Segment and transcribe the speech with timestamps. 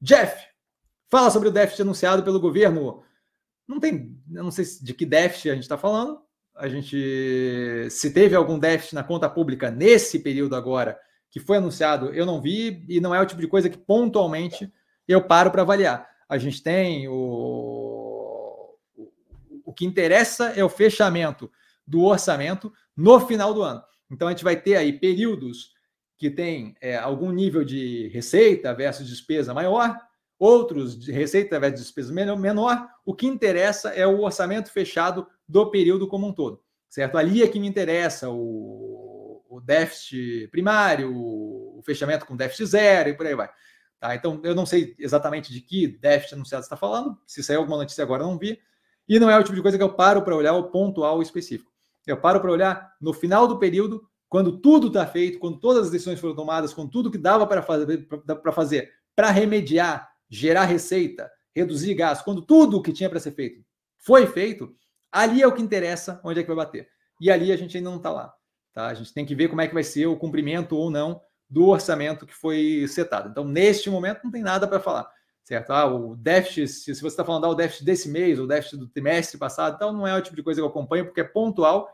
[0.00, 0.46] Jeff,
[1.10, 3.02] fala sobre o déficit anunciado pelo governo.
[3.66, 6.20] Não tem, eu não sei de que déficit a gente está falando.
[6.54, 10.98] A gente, se teve algum déficit na conta pública nesse período agora
[11.30, 14.72] que foi anunciado, eu não vi e não é o tipo de coisa que pontualmente
[15.06, 16.08] eu paro para avaliar.
[16.28, 18.74] A gente tem o,
[19.64, 21.50] o que interessa é o fechamento
[21.86, 23.82] do orçamento no final do ano.
[24.10, 25.75] Então a gente vai ter aí períodos
[26.16, 29.96] que tem é, algum nível de receita versus despesa maior,
[30.38, 32.88] outros de receita versus despesa menor.
[33.04, 37.18] O que interessa é o orçamento fechado do período como um todo, certo?
[37.18, 43.14] Ali é que me interessa o, o déficit primário, o fechamento com déficit zero e
[43.14, 43.50] por aí vai.
[43.98, 44.14] Tá?
[44.14, 47.18] Então, eu não sei exatamente de que déficit anunciado está falando.
[47.26, 48.58] Se saiu alguma notícia agora, eu não vi.
[49.08, 51.70] E não é o tipo de coisa que eu paro para olhar o pontual específico.
[52.06, 55.90] Eu paro para olhar no final do período, quando tudo está feito, quando todas as
[55.90, 61.30] decisões foram tomadas, com tudo que dava para fazer para fazer, para remediar, gerar receita,
[61.54, 63.64] reduzir gastos, quando tudo o que tinha para ser feito
[63.98, 64.74] foi feito,
[65.10, 66.88] ali é o que interessa onde é que vai bater.
[67.20, 68.32] E ali a gente ainda não está lá.
[68.72, 68.88] Tá?
[68.88, 71.66] A gente tem que ver como é que vai ser o cumprimento ou não do
[71.68, 73.30] orçamento que foi setado.
[73.30, 75.08] Então, neste momento, não tem nada para falar,
[75.44, 75.70] certo?
[75.70, 78.88] Ah, o déficit, se você está falando ah, o déficit desse mês, o déficit do
[78.88, 81.88] trimestre passado, então não é o tipo de coisa que eu acompanho, porque é pontual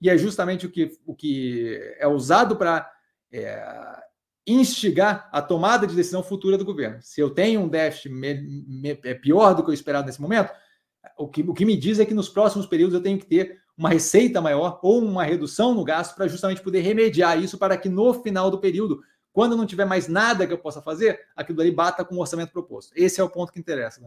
[0.00, 2.90] e é justamente o que, o que é usado para
[3.32, 4.02] é,
[4.46, 6.98] instigar a tomada de decisão futura do governo.
[7.02, 10.52] Se eu tenho um déficit me, me, é pior do que eu esperado nesse momento,
[11.16, 13.58] o que, o que me diz é que nos próximos períodos eu tenho que ter
[13.76, 17.88] uma receita maior ou uma redução no gasto para justamente poder remediar isso para que
[17.88, 19.00] no final do período,
[19.32, 22.52] quando não tiver mais nada que eu possa fazer, aquilo ali bata com o orçamento
[22.52, 22.92] proposto.
[22.96, 24.00] Esse é o ponto que interessa.
[24.00, 24.06] Né?